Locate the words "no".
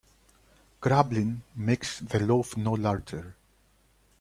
2.57-2.71